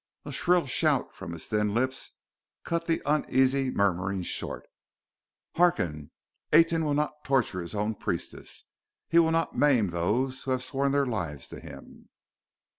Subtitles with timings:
[0.25, 2.13] A shrill shout from his thin lips
[2.63, 4.65] cut the uneasy murmuring short.
[5.57, 6.09] "Hearken!
[6.51, 8.63] Aten will not torture His own priestess!
[9.09, 12.09] He will not maim those who have sworn their lives to Him!"